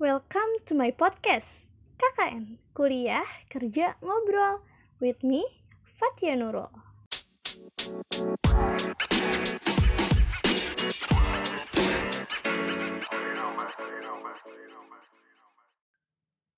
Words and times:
Welcome 0.00 0.64
to 0.64 0.72
my 0.72 0.96
podcast 0.96 1.68
KKN 2.00 2.56
Kuliah 2.72 3.28
Kerja 3.52 4.00
Ngobrol 4.00 4.64
with 4.96 5.20
me 5.20 5.44
Fatia 5.92 6.32
Nurul. 6.40 6.72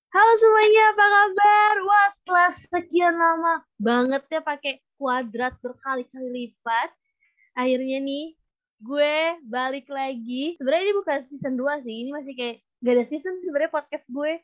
Halo 0.07 0.33
semuanya, 0.39 0.83
apa 0.95 1.03
kabar? 1.03 1.75
Wah, 1.83 2.07
setelah 2.15 2.51
sekian 2.55 3.19
lama 3.19 3.67
banget 3.75 4.23
ya 4.31 4.39
pakai 4.39 4.79
kuadrat 4.95 5.59
berkali-kali 5.59 6.31
lipat, 6.31 6.95
akhirnya 7.59 7.99
nih 8.07 8.39
gue 8.79 9.15
balik 9.43 9.91
lagi. 9.91 10.55
Sebenarnya 10.55 10.83
ini 10.87 10.95
bukan 10.95 11.19
season 11.27 11.59
2 11.59 11.83
sih, 11.83 12.07
ini 12.07 12.15
masih 12.15 12.35
kayak 12.39 12.63
gak 12.83 12.99
ada 12.99 13.05
season 13.07 13.39
sebenarnya 13.39 13.71
podcast 13.71 14.03
gue. 14.11 14.43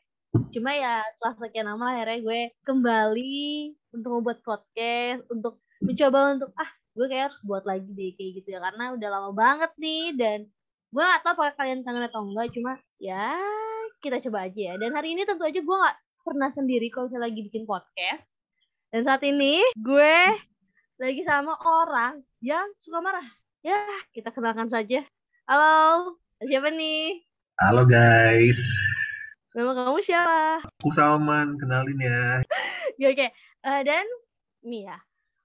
Cuma 0.56 0.72
ya 0.72 1.04
setelah 1.12 1.34
sekian 1.44 1.68
lama 1.68 1.92
akhirnya 1.92 2.18
gue 2.24 2.40
kembali 2.64 3.44
untuk 3.92 4.10
membuat 4.16 4.40
podcast, 4.40 5.28
untuk 5.28 5.60
mencoba 5.84 6.40
untuk 6.40 6.50
ah 6.56 6.70
gue 6.96 7.06
kayak 7.06 7.24
harus 7.30 7.40
buat 7.44 7.68
lagi 7.68 7.92
deh 7.92 8.16
kayak 8.16 8.30
gitu 8.40 8.48
ya. 8.56 8.64
Karena 8.64 8.96
udah 8.96 9.08
lama 9.12 9.30
banget 9.36 9.72
nih 9.76 10.16
dan 10.16 10.38
gue 10.88 11.02
gak 11.04 11.20
tau 11.20 11.36
apakah 11.36 11.52
kalian 11.60 11.84
kangen 11.84 12.08
atau 12.08 12.24
enggak. 12.24 12.48
Cuma 12.56 12.80
ya 12.96 13.36
kita 14.00 14.24
coba 14.24 14.48
aja 14.48 14.60
ya. 14.72 14.74
Dan 14.80 14.96
hari 14.96 15.12
ini 15.12 15.28
tentu 15.28 15.44
aja 15.44 15.60
gue 15.60 15.76
gak 15.76 15.96
pernah 16.24 16.48
sendiri 16.56 16.88
kalau 16.88 17.12
misalnya 17.12 17.28
lagi 17.28 17.40
bikin 17.44 17.68
podcast. 17.68 18.24
Dan 18.88 19.04
saat 19.04 19.20
ini 19.20 19.60
gue 19.76 20.16
lagi 20.96 21.22
sama 21.28 21.60
orang 21.60 22.24
yang 22.40 22.64
suka 22.80 23.04
marah. 23.04 23.28
Ya 23.60 23.84
kita 24.16 24.32
kenalkan 24.32 24.72
saja. 24.72 25.04
Halo 25.44 26.16
siapa 26.40 26.72
nih 26.72 27.29
Halo 27.60 27.84
guys, 27.84 28.72
nama 29.52 29.76
kamu 29.76 30.00
siapa? 30.00 30.64
Aku 30.80 30.88
Salman, 30.96 31.60
kenalin 31.60 32.00
ya. 32.00 32.40
Ya, 32.96 33.12
oke. 33.12 33.28
Eh, 33.36 33.80
dan 33.84 34.08
nih 34.64 34.88
ya 34.88 34.96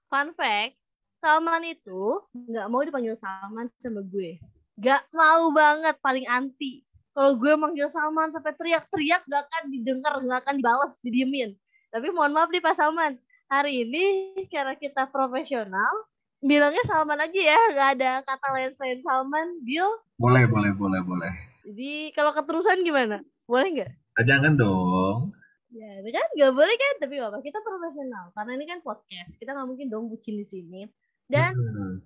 fun 0.08 0.32
fact 0.32 0.80
Salman 1.20 1.60
itu 1.68 2.24
nggak 2.32 2.72
mau 2.72 2.80
dipanggil 2.80 3.20
Salman 3.20 3.68
sama 3.84 4.00
gue. 4.00 4.40
Nggak 4.80 5.12
mau 5.12 5.52
banget 5.52 5.92
paling 6.00 6.24
anti. 6.24 6.88
Kalau 7.12 7.36
gue 7.36 7.52
manggil 7.52 7.92
Salman 7.92 8.32
sampai 8.32 8.56
teriak-teriak 8.56 9.28
gak 9.28 9.52
akan 9.52 9.62
didengar 9.68 10.16
gak 10.16 10.40
akan 10.40 10.56
dibalas 10.56 10.96
didiemin. 11.04 11.52
Tapi 11.92 12.08
mohon 12.16 12.32
maaf 12.32 12.48
nih 12.48 12.64
Pak 12.64 12.80
Salman. 12.80 13.20
Hari 13.52 13.84
ini 13.84 14.04
karena 14.48 14.72
kita 14.72 15.04
profesional 15.12 16.08
bilangnya 16.40 16.80
Salman 16.88 17.20
aja 17.20 17.40
ya. 17.52 17.60
Nggak 17.76 17.90
ada 18.00 18.10
kata 18.24 18.46
lain 18.56 18.72
selain 18.80 19.00
Salman. 19.04 19.60
Bill 19.60 20.00
Boleh, 20.16 20.48
boleh, 20.48 20.72
boleh, 20.72 21.04
boleh. 21.04 21.55
Jadi 21.66 21.90
kalau 22.12 22.30
keterusan 22.30 22.80
gimana 22.80 23.20
boleh 23.44 23.68
nggak 23.74 23.92
Ah, 24.16 24.24
Jangan 24.24 24.56
dong. 24.56 25.36
Ya, 25.68 26.00
itu 26.00 26.08
kan 26.08 26.24
nggak 26.32 26.52
boleh 26.56 26.72
kan, 26.72 26.94
tapi 27.04 27.20
nggak 27.20 27.28
apa. 27.28 27.40
Kita 27.42 27.58
profesional, 27.60 28.32
karena 28.32 28.52
ini 28.54 28.64
kan 28.64 28.80
podcast. 28.80 29.36
Kita 29.36 29.52
nggak 29.52 29.68
mungkin 29.68 29.86
dong 29.86 30.08
bucin 30.08 30.40
di 30.40 30.46
sini. 30.46 30.88
Dan 31.26 31.52
Hmm. 31.52 31.96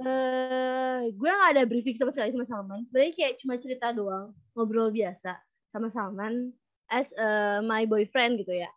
eh 0.00 1.00
gue 1.12 1.30
nggak 1.30 1.52
ada 1.54 1.62
briefing 1.62 1.94
sama 1.94 2.10
sekali 2.10 2.32
sama 2.32 2.42
Salman. 2.44 2.80
Sebenarnya 2.88 3.12
kayak 3.14 3.34
cuma 3.38 3.54
cerita 3.54 3.92
doang, 3.92 4.32
ngobrol 4.50 4.90
biasa 4.90 5.38
sama 5.70 5.86
Salman 5.88 6.50
as 6.88 7.06
eh, 7.12 7.62
my 7.62 7.86
boyfriend 7.86 8.40
gitu 8.40 8.50
ya. 8.50 8.70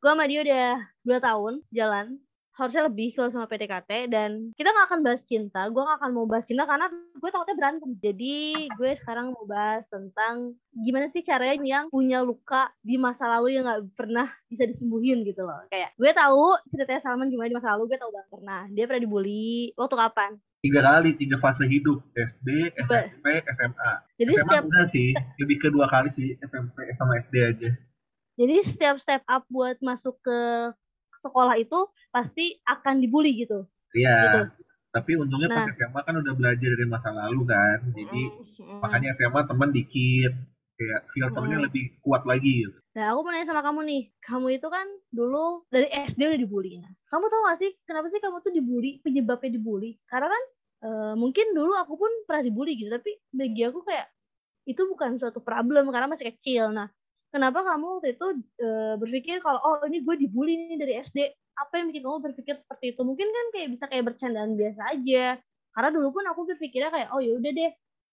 Gue 0.00 0.10
sama 0.10 0.26
dia 0.26 0.42
udah 0.42 0.68
dua 1.04 1.18
tahun 1.20 1.62
jalan, 1.70 2.18
harusnya 2.52 2.84
lebih 2.84 3.16
kalau 3.16 3.32
sama 3.32 3.48
PTKT 3.48 4.12
dan 4.12 4.52
kita 4.52 4.68
nggak 4.68 4.86
akan 4.92 5.00
bahas 5.00 5.22
cinta. 5.24 5.64
Gue 5.72 5.80
nggak 5.80 5.98
akan 6.04 6.10
mau 6.12 6.26
bahas 6.28 6.44
cinta 6.44 6.68
karena 6.68 6.86
gue 6.92 7.30
takutnya 7.32 7.56
berantem. 7.56 7.90
Jadi 7.96 8.68
gue 8.68 8.90
sekarang 9.00 9.32
mau 9.32 9.44
bahas 9.48 9.88
tentang 9.88 10.52
gimana 10.76 11.08
sih 11.08 11.24
caranya 11.24 11.56
yang 11.56 11.84
punya 11.88 12.20
luka 12.20 12.68
di 12.84 13.00
masa 13.00 13.24
lalu 13.28 13.56
yang 13.56 13.64
nggak 13.64 13.96
pernah 13.96 14.28
bisa 14.52 14.68
disembuhin 14.68 15.24
gitu 15.24 15.48
loh. 15.48 15.64
Kayak 15.72 15.96
gue 15.96 16.10
tahu 16.12 16.44
ceritanya 16.68 17.00
Salman 17.00 17.32
gimana 17.32 17.48
di 17.48 17.56
masa 17.56 17.72
lalu, 17.72 17.96
gue 17.96 17.98
tahu 17.98 18.12
banget 18.12 18.28
pernah. 18.28 18.60
Dia 18.68 18.84
pernah 18.84 19.02
dibully 19.02 19.72
waktu 19.72 19.96
kapan? 19.96 20.30
Tiga 20.62 20.80
kali, 20.84 21.10
tiga 21.18 21.36
fase 21.40 21.66
hidup. 21.66 22.04
SD, 22.14 22.70
SMP, 22.86 23.26
SMA. 23.50 23.92
Jadi 24.14 24.30
SMA 24.30 24.44
setiap 24.46 24.64
enggak 24.68 24.88
sih, 24.92 25.10
lebih 25.40 25.56
ke 25.58 25.68
dua 25.72 25.90
kali 25.90 26.12
sih. 26.12 26.38
SMP 26.38 26.86
sama 26.94 27.18
SD 27.18 27.34
aja. 27.40 27.70
jadi 28.32 28.64
setiap 28.64 28.96
step 28.96 29.20
up 29.28 29.44
buat 29.52 29.76
masuk 29.84 30.16
ke 30.24 30.40
sekolah 31.22 31.54
itu 31.56 31.78
pasti 32.10 32.58
akan 32.66 32.98
dibully 32.98 33.46
gitu. 33.46 33.64
Iya. 33.94 34.18
Gitu. 34.26 34.40
Tapi 34.92 35.16
untungnya 35.16 35.48
pas 35.48 35.64
Nah. 35.64 35.72
SMA 35.72 36.00
kan 36.04 36.14
udah 36.20 36.34
belajar 36.36 36.68
dari 36.76 36.84
masa 36.84 37.08
lalu 37.14 37.48
kan. 37.48 37.80
Jadi 37.96 38.22
Mm, 38.60 38.78
makanya 38.82 39.08
SMA 39.14 39.40
teman 39.46 39.70
dikit. 39.70 40.34
Kayak 40.72 41.00
filternya 41.08 41.58
Mm. 41.62 41.64
lebih 41.70 41.84
kuat 42.02 42.26
lagi 42.26 42.66
gitu. 42.66 42.76
Nah, 42.92 43.14
aku 43.14 43.24
mau 43.24 43.32
nanya 43.32 43.48
sama 43.48 43.62
kamu 43.64 43.80
nih. 43.88 44.02
Kamu 44.20 44.46
itu 44.52 44.68
kan 44.68 44.84
dulu 45.08 45.64
dari 45.70 45.88
SD 45.88 46.20
udah 46.28 46.40
dibully. 46.40 46.76
Nah, 46.76 46.92
kamu 47.08 47.24
tau 47.24 47.40
gak 47.46 47.58
sih 47.62 47.70
kenapa 47.88 48.12
sih 48.12 48.20
kamu 48.20 48.36
tuh 48.42 48.52
dibully? 48.52 49.00
Penyebabnya 49.00 49.48
dibully? 49.48 49.96
Karena 50.04 50.28
kan 50.28 50.42
eh, 50.82 51.14
mungkin 51.14 51.54
dulu 51.54 51.72
aku 51.72 51.94
pun 51.94 52.10
pernah 52.26 52.42
dibully 52.42 52.74
gitu. 52.76 52.90
Tapi 52.90 53.14
bagi 53.32 53.62
aku 53.64 53.80
kayak 53.80 54.10
itu 54.62 54.82
bukan 54.84 55.16
suatu 55.16 55.40
problem 55.40 55.88
karena 55.88 56.10
masih 56.10 56.34
kecil. 56.36 56.68
Nah, 56.70 56.90
kenapa 57.32 57.64
kamu 57.64 57.98
waktu 57.98 58.14
itu 58.14 58.26
eh, 58.60 58.94
berpikir 59.00 59.40
kalau 59.40 59.58
oh 59.64 59.80
ini 59.88 60.04
gue 60.04 60.14
dibully 60.20 60.54
nih 60.68 60.78
dari 60.78 60.94
SD? 61.00 61.18
Apa 61.56 61.80
yang 61.80 61.90
bikin 61.90 62.04
kamu 62.04 62.18
berpikir 62.32 62.54
seperti 62.60 62.92
itu? 62.94 63.00
Mungkin 63.02 63.28
kan 63.28 63.46
kayak 63.56 63.68
bisa 63.72 63.84
kayak 63.88 64.04
bercandaan 64.12 64.52
biasa 64.54 64.80
aja. 64.92 65.40
Karena 65.72 65.88
dulu 65.88 66.08
pun 66.20 66.24
aku 66.28 66.40
berpikirnya 66.52 66.92
kayak 66.92 67.08
oh 67.16 67.20
ya 67.24 67.32
udah 67.32 67.50
deh 67.50 67.72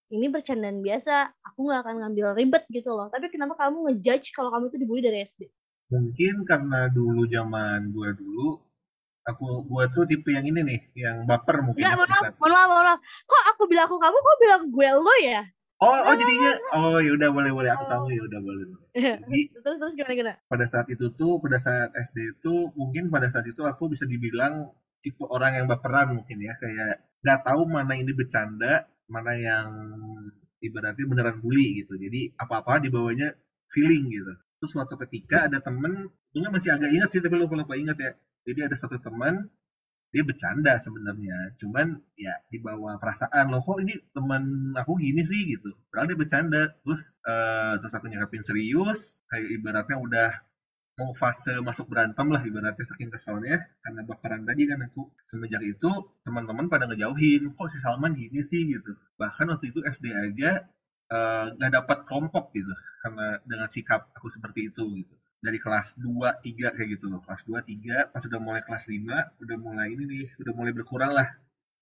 ini 0.09 0.25
bercandaan 0.25 0.81
biasa, 0.81 1.29
aku 1.45 1.69
nggak 1.69 1.85
akan 1.85 1.95
ngambil 2.01 2.33
ribet 2.33 2.63
gitu 2.73 2.89
loh. 2.97 3.13
Tapi 3.13 3.29
kenapa 3.29 3.53
kamu 3.53 3.85
ngejudge 3.93 4.33
kalau 4.33 4.49
kamu 4.49 4.73
itu 4.73 4.77
dibully 4.81 5.01
dari 5.05 5.17
SD? 5.29 5.41
Mungkin 5.93 6.45
karena 6.49 6.89
dulu 6.89 7.29
zaman 7.29 7.93
gue 7.93 8.09
dulu, 8.17 8.57
aku 9.25 9.69
gue 9.69 9.83
tuh 9.93 10.03
tipe 10.09 10.33
yang 10.33 10.45
ini 10.49 10.65
nih, 10.65 10.81
yang 10.97 11.29
baper 11.29 11.61
mungkin. 11.61 11.81
Enggak, 11.81 11.93
ya, 11.93 11.97
mohon 12.01 12.09
maaf, 12.09 12.67
mohon 12.69 12.85
maaf. 12.89 12.99
Kok 13.29 13.43
aku 13.53 13.63
bilang 13.69 13.85
aku 13.85 13.97
kamu, 14.01 14.17
kok 14.17 14.37
bilang 14.41 14.61
gue 14.73 14.89
lo 14.97 15.15
ya? 15.21 15.41
Oh, 15.79 15.95
oh 15.95 16.11
jadinya, 16.11 16.51
oh 16.75 16.99
ya 16.99 17.15
udah 17.15 17.31
boleh 17.31 17.55
boleh 17.55 17.71
aku 17.71 17.87
tahu 17.87 18.11
ya 18.11 18.19
udah 18.27 18.39
boleh. 18.43 18.63
Jadi 18.91 19.39
terus 19.63 19.79
terus 19.79 19.93
gimana 19.95 20.13
gimana? 20.19 20.35
pada 20.51 20.65
saat 20.67 20.91
itu 20.91 21.15
tuh, 21.15 21.39
pada 21.39 21.55
saat 21.55 21.95
SD 21.95 22.35
itu 22.35 22.53
mungkin 22.75 23.07
pada 23.07 23.31
saat 23.31 23.47
itu 23.47 23.63
aku 23.63 23.87
bisa 23.87 24.03
dibilang 24.03 24.75
tipe 24.99 25.23
orang 25.23 25.55
yang 25.55 25.71
baperan 25.71 26.19
mungkin 26.19 26.43
ya, 26.43 26.51
kayak 26.59 26.99
nggak 27.23 27.39
tahu 27.47 27.63
mana 27.63 27.95
ini 27.95 28.11
bercanda, 28.11 28.91
mana 29.07 29.31
yang 29.39 29.67
ibaratnya 30.59 31.05
beneran 31.07 31.39
bully 31.39 31.79
gitu. 31.79 31.95
Jadi 31.95 32.35
apa-apa 32.35 32.83
dibawanya 32.83 33.31
feeling 33.71 34.11
gitu. 34.11 34.35
Terus 34.59 34.71
suatu 34.75 34.99
ketika 35.07 35.47
ada 35.47 35.63
temen, 35.63 36.11
ini 36.35 36.45
masih 36.51 36.75
agak 36.75 36.91
ingat 36.91 37.09
sih 37.15 37.23
tapi 37.23 37.39
lupa 37.39 37.55
lupa 37.55 37.79
ingat 37.79 37.95
ya. 37.95 38.11
Jadi 38.43 38.67
ada 38.67 38.75
satu 38.75 38.99
teman 38.99 39.47
dia 40.13 40.23
bercanda 40.25 40.73
sebenarnya, 40.81 41.53
cuman 41.61 41.87
ya 42.17 42.33
dibawa 42.53 42.97
perasaan 43.01 43.45
loh 43.53 43.61
kok 43.61 43.77
ini 43.85 43.93
teman 44.15 44.73
aku 44.81 44.97
gini 44.97 45.21
sih? 45.31 45.41
gitu. 45.53 45.69
Padahal 45.89 46.07
dia 46.11 46.17
bercanda, 46.19 46.61
terus 46.83 47.01
eh, 47.29 47.73
terus 47.81 47.93
aku 47.97 48.05
nyangkapin 48.09 48.43
serius, 48.49 49.21
kayak 49.29 49.49
ibaratnya 49.57 49.97
udah 50.01 50.29
mau 50.99 51.11
fase 51.21 51.53
masuk 51.67 51.85
berantem 51.91 52.27
lah 52.33 52.41
ibaratnya 52.49 52.85
saking 52.91 53.09
keselnya 53.15 53.55
karena 53.83 54.01
baperan 54.09 54.43
tadi 54.49 54.63
kan 54.71 54.79
aku 54.87 55.01
semenjak 55.31 55.63
itu 55.73 55.89
teman-teman 56.25 56.67
pada 56.73 56.85
ngejauhin 56.91 57.41
kok 57.57 57.67
si 57.71 57.77
Salman 57.83 58.13
gini 58.21 58.39
sih? 58.51 58.61
gitu. 58.73 58.91
Bahkan 59.21 59.45
waktu 59.51 59.65
itu 59.71 59.79
SD 59.95 60.05
aja 60.25 60.51
eh, 61.15 61.45
nggak 61.57 61.71
dapat 61.77 61.97
kelompok 62.07 62.45
gitu 62.57 62.73
karena 63.03 63.25
dengan 63.49 63.67
sikap 63.71 64.01
aku 64.17 64.27
seperti 64.35 64.69
itu 64.69 64.83
gitu 65.01 65.15
dari 65.45 65.57
kelas 65.63 65.87
2, 65.99 66.29
3 66.45 66.67
kayak 66.75 66.89
gitu 66.99 67.05
loh. 67.11 67.19
Kelas 67.25 67.41
2, 67.47 67.59
3 67.63 67.95
pas 68.13 68.23
udah 68.29 68.39
mulai 68.47 68.61
kelas 68.67 68.83
5 68.91 69.17
udah 69.43 69.57
mulai 69.65 69.87
ini 69.95 70.03
nih 70.11 70.25
udah 70.41 70.53
mulai 70.57 70.71
berkurang 70.77 71.11
lah. 71.15 71.27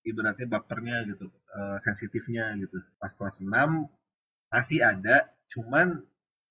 Ibaratnya 0.07 0.47
bapernya 0.55 0.97
gitu 1.09 1.27
eh, 1.57 1.77
sensitifnya 1.85 2.45
gitu. 2.61 2.77
Pas 3.01 3.11
kelas 3.17 3.35
6 3.43 3.69
masih 4.53 4.79
ada 4.91 5.27
cuman 5.51 5.87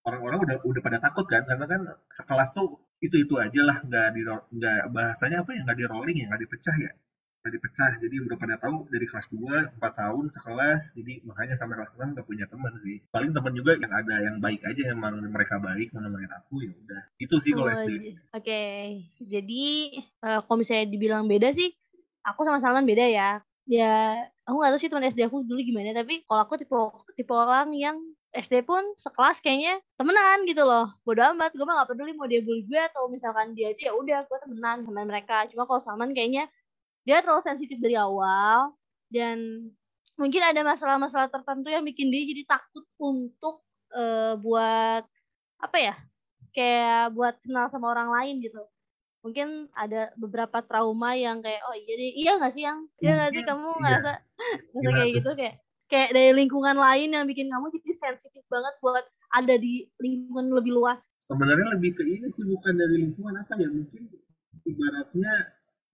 orang-orang 0.06 0.38
udah 0.46 0.56
udah 0.70 0.82
pada 0.86 0.98
takut 1.04 1.26
kan 1.32 1.42
karena 1.48 1.66
kan 1.72 1.80
sekelas 2.12 2.50
tuh 2.56 2.68
itu 3.04 3.16
itu 3.24 3.34
aja 3.44 3.60
lah. 3.68 3.76
Nggak 3.86 4.06
di 4.16 4.22
nggak 4.58 4.80
bahasanya 4.96 5.38
apa 5.44 5.50
ya? 5.56 5.60
Nggak 5.66 5.78
di 5.80 5.86
rolling 5.92 6.16
ya? 6.22 6.26
Nggak 6.30 6.42
dipecah 6.46 6.76
ya 6.86 6.92
nggak 7.46 7.54
dipecah 7.62 7.90
jadi 8.02 8.16
udah 8.26 8.36
pada 8.42 8.56
tahu 8.58 8.90
dari 8.90 9.06
kelas 9.06 9.30
2 9.30 9.70
4 9.78 9.92
tahun 10.02 10.24
sekelas 10.34 10.82
jadi 10.98 11.22
makanya 11.22 11.54
sampai 11.54 11.74
kelas 11.78 11.94
6 11.94 12.10
nggak 12.18 12.26
punya 12.26 12.46
teman 12.50 12.74
sih 12.82 12.98
paling 13.14 13.30
teman 13.30 13.54
juga 13.54 13.78
yang 13.78 13.92
ada 13.94 14.16
yang 14.26 14.36
baik 14.42 14.66
aja 14.66 14.82
emang 14.90 15.14
mereka 15.30 15.62
baik 15.62 15.94
mau 15.94 16.02
nemenin 16.02 16.32
aku 16.34 16.66
ya 16.66 16.74
udah 16.74 17.02
itu 17.22 17.36
sih 17.38 17.54
kalau 17.54 17.70
Oh, 17.70 17.78
SD 17.78 17.90
j- 18.02 18.18
Oke, 18.34 18.60
jadi 19.22 19.62
eh, 20.26 20.38
kalau 20.44 20.56
misalnya 20.60 20.86
dibilang 20.92 21.24
beda 21.30 21.48
sih, 21.56 21.68
aku 22.26 22.40
sama 22.44 22.58
Salman 22.62 22.84
beda 22.90 23.04
ya. 23.06 23.30
Ya, 23.66 23.86
aku 24.46 24.54
nggak 24.58 24.70
tahu 24.76 24.80
sih 24.82 24.90
teman 24.90 25.06
SD 25.10 25.20
aku 25.26 25.42
dulu 25.42 25.58
gimana, 25.62 25.90
tapi 25.90 26.22
kalau 26.26 26.40
aku 26.46 26.54
tipe 26.60 26.76
tipe 27.18 27.32
orang 27.34 27.74
yang 27.74 27.96
SD 28.30 28.62
pun 28.62 28.82
sekelas 29.00 29.40
kayaknya 29.42 29.80
temenan 29.98 30.44
gitu 30.46 30.62
loh. 30.62 30.86
Bodo 31.02 31.22
amat, 31.34 31.50
gue 31.56 31.64
mah 31.66 31.82
gak 31.82 31.88
peduli 31.96 32.12
mau 32.14 32.28
dia 32.30 32.44
bully 32.44 32.62
gue 32.68 32.78
atau 32.78 33.08
misalkan 33.10 33.56
dia 33.56 33.72
aja 33.72 33.90
ya 33.90 33.92
udah 33.96 34.18
gue 34.28 34.38
temenan 34.44 34.84
sama 34.86 35.02
mereka. 35.02 35.48
Cuma 35.50 35.64
kalau 35.66 35.80
Salman 35.82 36.12
kayaknya 36.14 36.46
dia 37.06 37.22
terlalu 37.22 37.42
sensitif 37.46 37.78
dari 37.78 37.94
awal 37.94 38.74
dan 39.08 39.70
mungkin 40.18 40.42
ada 40.42 40.60
masalah-masalah 40.66 41.30
tertentu 41.30 41.70
yang 41.70 41.86
bikin 41.86 42.10
dia 42.10 42.26
jadi 42.26 42.42
takut 42.50 42.82
untuk 42.98 43.62
eh, 43.94 44.34
buat 44.42 45.06
apa 45.62 45.78
ya 45.78 45.94
kayak 46.50 47.12
buat 47.12 47.36
kenal 47.44 47.68
sama 47.70 47.92
orang 47.92 48.10
lain 48.10 48.34
gitu. 48.42 48.64
Mungkin 49.22 49.70
ada 49.74 50.10
beberapa 50.16 50.62
trauma 50.64 51.12
yang 51.14 51.42
kayak 51.44 51.62
oh 51.68 51.76
iya 51.76 51.94
deh 51.94 52.10
iya 52.16 52.32
nggak 52.40 52.52
sih 52.56 52.62
yang? 52.64 52.78
Iya 52.98 53.12
nggak 53.14 53.30
sih 53.36 53.42
kamu 53.44 53.68
iya. 53.68 53.78
ngerasa? 53.82 54.12
Ngerasa 54.72 54.96
kayak 54.96 55.12
gitu 55.14 55.30
kayak 55.36 55.54
kayak 55.86 56.10
dari 56.10 56.32
lingkungan 56.34 56.76
lain 56.78 57.08
yang 57.14 57.24
bikin 57.30 57.46
kamu 57.46 57.70
jadi 57.78 57.92
sensitif 57.94 58.42
banget 58.50 58.74
buat 58.82 59.04
ada 59.34 59.54
di 59.58 59.86
lingkungan 60.00 60.50
lebih 60.50 60.72
luas. 60.74 60.98
Sebenarnya 61.22 61.76
lebih 61.76 61.94
ke 61.94 62.02
ini 62.02 62.26
sih 62.32 62.46
bukan 62.46 62.74
dari 62.74 62.96
lingkungan 63.06 63.36
apa 63.36 63.54
ya 63.58 63.68
mungkin 63.70 64.10
ibaratnya 64.66 65.34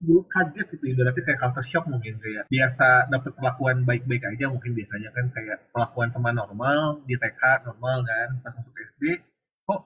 dulu 0.05 0.21
kaget 0.33 0.67
gitu 0.73 0.85
ibaratnya 0.93 1.23
kayak 1.27 1.39
culture 1.43 1.67
shock 1.71 1.85
mungkin 1.93 2.13
kayak 2.23 2.43
biasa 2.53 2.87
dapat 3.13 3.31
perlakuan 3.37 3.77
baik-baik 3.89 4.23
aja 4.31 4.45
mungkin 4.53 4.71
biasanya 4.77 5.09
kan 5.15 5.25
kayak 5.35 5.57
perlakuan 5.73 6.09
teman 6.15 6.35
normal 6.41 6.79
di 7.07 7.15
TK 7.21 7.41
normal 7.67 7.97
kan 8.09 8.29
pas 8.43 8.53
masuk 8.57 8.73
SD 8.89 9.03
kok 9.67 9.81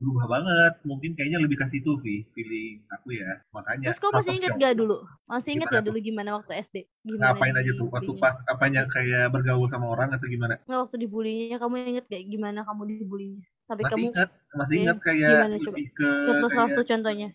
berubah 0.00 0.26
banget. 0.34 0.72
Mungkin 0.90 1.10
kayaknya 1.16 1.38
lebih 1.44 1.56
ke 1.62 1.66
situ 1.72 1.92
sih 2.04 2.18
feeling 2.34 2.82
aku 2.94 3.08
ya 3.20 3.30
makanya 3.56 3.90
terus 3.92 3.98
kau 4.02 4.10
masih 4.16 4.32
inget 4.38 4.50
shock. 4.50 4.60
gak 4.62 4.74
dulu? 4.80 4.96
Masih 5.30 5.50
inget 5.56 5.68
Gimana 5.68 5.76
gak 5.76 5.82
tuh? 5.82 5.86
dulu 5.92 5.98
gimana 6.08 6.30
waktu 6.38 6.52
SD 6.66 6.76
gimana 7.06 7.22
ngapain 7.22 7.54
aja 7.60 7.72
tuh? 7.78 7.86
Waktu 7.94 8.12
pas 8.22 8.36
apanya 8.52 8.82
kayak 8.94 9.24
bergaul 9.34 9.66
sama 9.72 9.86
orang 9.94 10.08
atau 10.16 10.26
gimana? 10.34 10.54
Nggak 10.66 10.80
waktu 10.88 10.96
dibulinya 11.02 11.56
kamu 11.62 11.74
inget 11.92 12.04
gak 12.10 12.22
gimana 12.32 12.60
kamu 12.68 12.82
dibulinya 13.02 13.42
sampai 13.68 13.84
masih 13.84 13.94
kamu 13.94 14.06
ingat 14.10 14.28
masih 14.58 14.74
Oke, 14.76 14.82
ingat 14.84 14.98
kayak 15.06 15.30
gimana 15.32 15.54
coba? 15.58 15.76
lebih 15.76 15.86
ke 15.96 16.08
contoh 16.26 16.48
salah 16.50 16.68
satu 16.70 16.82
contohnya 16.90 17.28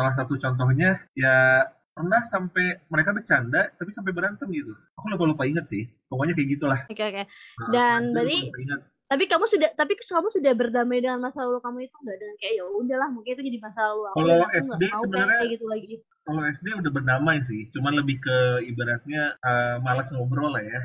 salah 0.00 0.14
satu 0.16 0.32
contohnya 0.34 0.96
ya 1.12 1.68
pernah 1.92 2.24
sampai 2.24 2.80
mereka 2.88 3.12
bercanda 3.12 3.68
tapi 3.70 3.92
sampai 3.92 4.10
berantem 4.10 4.48
gitu. 4.48 4.72
Aku 4.96 5.06
lupa 5.06 5.24
lupa 5.26 5.44
inget 5.44 5.68
sih. 5.68 5.84
Pokoknya 6.08 6.32
kayak 6.32 6.48
gitulah. 6.50 6.80
Oke 6.88 7.04
oke. 7.04 7.22
Nah, 7.60 7.68
Dan 7.70 8.00
SD 8.08 8.16
berarti- 8.16 8.88
tapi 9.04 9.24
kamu 9.26 9.44
sudah 9.44 9.68
tapi 9.74 9.92
kamu 9.98 10.28
sudah 10.30 10.52
berdamai 10.54 11.02
dengan 11.02 11.18
masa 11.18 11.42
lalu 11.42 11.58
kamu 11.58 11.78
itu 11.82 11.96
enggak 11.98 12.16
dengan 12.16 12.36
kayak 12.38 12.54
ya 12.54 12.64
udahlah 12.64 13.08
mungkin 13.10 13.30
itu 13.34 13.42
jadi 13.44 13.58
masa 13.60 13.80
lalu 13.84 14.02
aku. 14.06 14.16
Kalau 14.16 14.36
SD 14.48 14.82
mau 14.86 15.02
sebenarnya- 15.04 15.40
kayak 15.40 15.52
gitu 15.52 15.66
lagi. 15.66 15.94
kalau 16.20 16.42
SD 16.46 16.66
udah 16.72 16.90
berdamai 16.90 17.36
sih. 17.42 17.60
Cuman 17.68 17.92
lebih 17.92 18.16
ke 18.18 18.36
ibaratnya 18.64 19.22
eh, 19.36 19.76
malas 19.78 20.08
ngobrol 20.08 20.48
lah 20.48 20.62
ya 20.62 20.80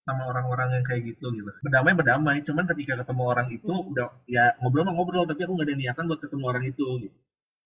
sama 0.00 0.24
orang-orang 0.24 0.80
yang 0.80 0.84
kayak 0.86 1.02
gitu 1.04 1.28
gitu. 1.28 1.50
Berdamai 1.60 1.92
berdamai. 1.92 2.36
Cuman 2.40 2.64
ketika 2.64 2.96
ketemu 2.96 3.22
orang 3.26 3.48
itu 3.50 3.68
Hmm. 3.68 3.90
udah 3.90 4.06
ya 4.24 4.54
ngobrol 4.58 4.86
mah 4.86 4.94
ngobrol 4.94 5.26
tapi 5.26 5.42
aku 5.42 5.52
nggak 5.52 5.68
ada 5.68 5.76
niatan 5.76 6.04
buat 6.06 6.20
ketemu 6.22 6.44
orang 6.46 6.64
itu 6.64 6.84
gitu 7.02 7.18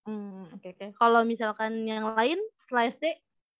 Hmm, 0.03 0.51
oke 0.51 0.67
oke. 0.75 0.85
Kalau 0.99 1.21
misalkan 1.23 1.87
yang 1.87 2.11
lain 2.11 2.35
setelah 2.59 2.91
SD, 2.91 3.05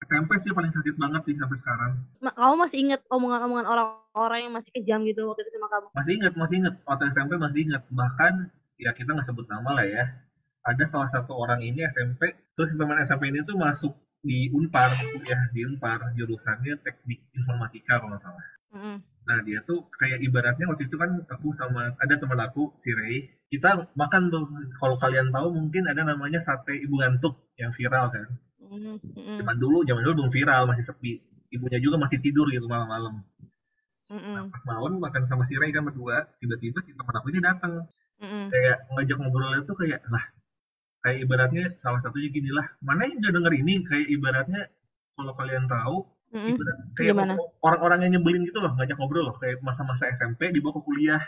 SMP 0.03 0.31
sih 0.43 0.51
paling 0.51 0.71
sakit 0.75 0.95
banget 0.99 1.21
sih 1.31 1.35
sampai 1.39 1.55
sekarang. 1.55 1.91
Ma- 2.19 2.35
kamu 2.35 2.55
masih 2.59 2.77
inget 2.83 3.01
omongan-omongan 3.07 3.63
orang-orang 3.63 4.39
yang 4.47 4.53
masih 4.53 4.71
kejam 4.75 4.99
gitu 5.07 5.23
waktu 5.31 5.47
itu 5.47 5.51
sama 5.55 5.67
kamu? 5.71 5.87
masih 5.95 6.11
ingat 6.19 6.33
masih 6.35 6.55
ingat. 6.59 6.75
Waktu 6.83 7.03
SMP 7.15 7.31
masih 7.39 7.59
ingat. 7.63 7.83
Bahkan 7.87 8.33
ya 8.75 8.91
kita 8.91 9.09
nggak 9.15 9.27
sebut 9.27 9.47
nama 9.47 9.69
lah 9.71 9.87
ya. 9.87 10.03
Ada 10.67 10.83
salah 10.87 11.09
satu 11.11 11.35
orang 11.35 11.63
ini 11.63 11.87
SMP 11.87 12.35
terus 12.55 12.75
teman 12.75 12.99
SMP 12.99 13.31
ini 13.31 13.39
tuh 13.47 13.55
masuk 13.55 13.95
di 14.23 14.51
Unpar 14.51 14.91
ya 15.23 15.39
di 15.55 15.63
Unpar. 15.63 16.11
Jurusannya 16.19 16.75
teknik 16.83 17.23
informatika 17.35 18.03
kalau 18.03 18.15
nggak 18.15 18.23
salah. 18.27 18.45
Mm-mm. 18.75 18.97
Nah 19.23 19.39
dia 19.39 19.63
tuh 19.63 19.87
kayak 19.95 20.19
ibaratnya 20.19 20.67
waktu 20.67 20.91
itu 20.91 20.99
kan 20.99 21.23
aku 21.31 21.55
sama 21.55 21.95
ada 21.95 22.15
teman 22.19 22.39
aku 22.43 22.75
si 22.75 22.91
Ray. 22.91 23.31
Kita 23.47 23.93
makan 23.95 24.33
tuh. 24.33 24.43
Kalau 24.81 24.95
kalian 24.99 25.31
tahu 25.31 25.53
mungkin 25.55 25.87
ada 25.87 26.01
namanya 26.03 26.43
sate 26.43 26.75
ibu 26.75 26.99
ngantuk 26.99 27.39
yang 27.55 27.71
viral 27.71 28.11
kan. 28.11 28.27
Mm, 28.59 28.97
mm, 28.99 29.37
zaman 29.39 29.55
dulu 29.61 29.85
zaman 29.85 30.01
dulu 30.01 30.13
belum 30.23 30.31
viral 30.33 30.63
masih 30.67 30.83
sepi. 30.83 31.21
Ibunya 31.53 31.79
juga 31.79 32.01
masih 32.01 32.17
tidur 32.19 32.49
gitu 32.49 32.65
malam-malam. 32.65 33.21
Mm, 34.11 34.51
pas 34.51 34.61
malam 34.67 34.99
makan 34.99 35.23
sama 35.29 35.47
si 35.47 35.55
Ray 35.55 35.71
kan 35.71 35.87
berdua 35.87 36.27
tiba-tiba 36.41 36.83
si 36.83 36.91
teman 36.91 37.15
aku 37.15 37.31
ini 37.31 37.39
datang. 37.39 37.87
Mm, 38.19 38.51
kayak 38.51 38.77
ngajak 38.91 39.17
ngobrolnya 39.21 39.61
tuh 39.63 39.77
kayak 39.79 40.01
lah 40.09 40.23
kayak 41.03 41.27
ibaratnya 41.27 41.65
salah 41.75 41.99
satunya 41.99 42.31
gini 42.31 42.47
lah 42.55 42.63
mana 42.79 43.07
yang 43.07 43.23
udah 43.23 43.31
denger 43.31 43.53
ini? 43.55 43.73
Kayak 43.87 44.07
ibaratnya 44.11 44.61
kalau 45.13 45.33
kalian 45.37 45.65
tahu 45.69 45.97
mm. 46.33 46.49
ibarat 46.57 46.77
kayak 46.97 47.13
Gimana? 47.13 47.33
orang-orang 47.61 47.99
yang 48.03 48.11
nyebelin 48.19 48.43
gitu 48.43 48.59
loh 48.59 48.73
ngajak 48.75 48.97
ngobrol 48.97 49.29
loh 49.29 49.35
kayak 49.37 49.61
masa-masa 49.61 50.09
SMP 50.09 50.49
dibawa 50.49 50.75
ke 50.77 50.81
kuliah. 50.81 51.23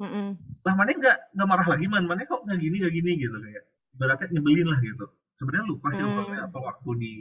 Mm, 0.00 0.34
lah 0.64 0.74
mana 0.74 0.90
nggak 0.96 1.18
nggak 1.36 1.48
marah 1.48 1.68
lagi 1.68 1.86
man. 1.86 2.04
Mana 2.08 2.24
kok 2.24 2.42
nggak 2.42 2.58
gini 2.58 2.76
nggak 2.82 2.94
gini 2.96 3.12
gitu. 3.20 3.36
Kayak 3.38 3.64
ibaratnya 3.94 4.26
nyebelin 4.34 4.68
lah 4.72 4.80
gitu. 4.80 5.04
Sebenarnya 5.36 5.66
lupa 5.68 5.88
sih 5.92 6.02
waktu 6.02 6.32
apa 6.40 6.58
waktu 6.58 6.90
di 6.98 7.12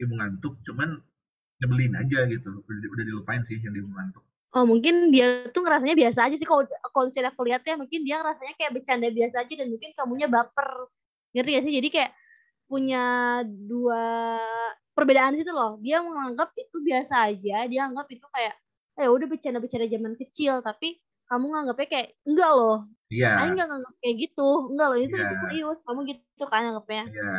ibu 0.00 0.12
ngantuk 0.18 0.54
cuman 0.66 0.98
nyebelin 1.62 1.94
aja 1.96 2.26
gitu. 2.26 2.50
Udah, 2.66 2.88
udah 2.92 3.04
dilupain 3.06 3.42
sih 3.46 3.56
yang 3.62 3.72
di 3.72 3.80
ibu 3.80 3.90
ngantuk. 3.94 4.24
Oh 4.50 4.66
mungkin 4.66 5.14
dia 5.14 5.46
tuh 5.54 5.62
ngerasanya 5.62 5.94
biasa 5.94 6.26
aja 6.26 6.34
sih. 6.34 6.48
Kalau 6.48 6.66
kalau 6.90 7.06
misalnya 7.06 7.30
aku 7.30 7.42
lihat 7.46 7.62
ya 7.62 7.78
mungkin 7.78 8.02
dia 8.02 8.18
ngerasanya 8.18 8.54
kayak 8.58 8.72
bercanda 8.74 9.08
biasa 9.08 9.36
aja 9.46 9.54
dan 9.54 9.68
mungkin 9.70 9.90
kamunya 9.94 10.26
baper. 10.26 10.70
Ngerti 11.30 11.50
gak 11.54 11.64
sih? 11.70 11.74
Jadi 11.78 11.88
kayak 11.94 12.10
punya 12.66 13.04
dua 13.46 14.38
perbedaan 14.92 15.34
situ 15.34 15.50
loh 15.50 15.78
dia 15.78 16.00
menganggap 16.00 16.50
itu 16.54 16.76
biasa 16.80 17.14
aja 17.30 17.56
dia 17.66 17.80
anggap 17.86 18.06
itu 18.10 18.26
kayak 18.28 18.54
eh 18.96 19.08
udah 19.08 19.26
bercanda-bercanda 19.26 19.86
zaman 19.86 20.12
kecil 20.16 20.60
tapi 20.60 20.98
kamu 21.24 21.46
nganggapnya 21.46 21.86
kayak 21.88 22.08
enggak 22.26 22.50
loh 22.52 22.78
iya 23.08 23.38
Aing 23.38 23.54
nggak 23.54 23.68
nganggap 23.70 23.94
kayak 23.98 24.16
gitu 24.18 24.48
enggak 24.68 24.86
loh 24.90 24.98
itu 24.98 25.14
Iya. 25.14 25.24
itu 25.24 25.34
serius 25.46 25.78
kamu 25.86 26.00
gitu 26.10 26.44
kan 26.46 26.62
anggapnya 26.68 27.02
Ya, 27.06 27.34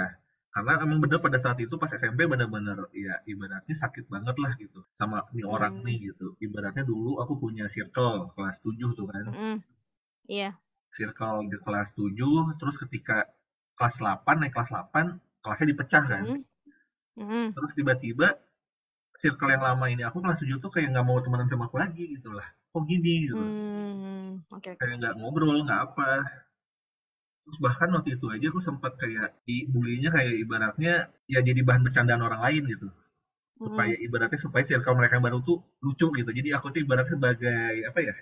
karena 0.51 0.71
emang 0.83 0.99
bener 0.99 1.19
pada 1.19 1.39
saat 1.39 1.59
itu 1.59 1.75
pas 1.75 1.91
SMP 1.91 2.27
bener-bener 2.27 2.87
ya 2.91 3.19
ibaratnya 3.23 3.71
sakit 3.71 4.07
banget 4.07 4.35
lah 4.35 4.51
gitu 4.55 4.83
sama 4.91 5.23
nih 5.31 5.47
orang 5.47 5.79
Hmm. 5.79 5.85
nih 5.87 6.11
gitu. 6.11 6.35
Ibaratnya 6.39 6.83
dulu 6.83 7.19
aku 7.19 7.39
punya 7.39 7.71
circle 7.71 8.31
kelas 8.35 8.59
7 8.59 8.91
tuh 8.91 9.07
kan. 9.07 9.31
Mm-mm. 9.31 9.55
iya 10.27 10.55
Circle 10.91 11.47
di 11.47 11.55
kelas 11.55 11.95
7 11.95 12.59
terus 12.59 12.75
ketika 12.75 13.31
kelas 13.75 13.95
8 13.99 14.43
naik 14.43 14.51
kelas 14.51 14.71
8 14.71 15.19
kelasnya 15.39 15.67
dipecah 15.71 16.03
kan. 16.03 16.23
Mm. 16.27 16.41
Mm-mm. 17.19 17.51
Terus 17.51 17.71
tiba-tiba 17.73 18.27
circle 19.17 19.51
yang 19.51 19.63
lama 19.63 19.85
ini 19.87 20.01
aku 20.01 20.23
kelas 20.23 20.39
7 20.41 20.57
tuh 20.59 20.71
kayak 20.71 20.95
nggak 20.95 21.05
mau 21.05 21.19
temenan 21.19 21.47
sama 21.47 21.67
aku 21.67 21.77
lagi 21.77 22.15
gitu 22.15 22.31
lah. 22.31 22.47
Kok 22.71 22.83
gini 22.87 23.27
gitu. 23.27 23.35
Oke 24.49 24.69
oke. 24.73 24.79
Kayak 24.79 24.95
nggak 25.01 25.13
ngobrol, 25.19 25.59
nggak 25.63 25.81
apa. 25.91 26.23
Terus 27.41 27.57
bahkan 27.59 27.89
waktu 27.91 28.15
itu 28.15 28.25
aja 28.31 28.47
aku 28.47 28.61
sempat 28.61 28.95
kayak 28.95 29.43
dibulinya 29.43 30.09
kayak 30.13 30.33
ibaratnya 30.39 30.93
ya 31.27 31.39
jadi 31.41 31.61
bahan 31.61 31.81
bercandaan 31.83 32.21
orang 32.21 32.41
lain 32.41 32.65
gitu. 32.67 32.87
supaya 33.61 33.93
ibaratnya 33.93 34.41
supaya 34.41 34.65
circle 34.65 34.97
mereka 34.97 35.21
yang 35.21 35.25
baru 35.29 35.37
tuh 35.45 35.61
lucu 35.85 36.09
gitu 36.17 36.33
jadi 36.33 36.57
aku 36.57 36.73
tuh 36.73 36.81
ibaratnya 36.81 37.13
sebagai 37.13 37.85
apa 37.85 37.99
ya 38.01 38.13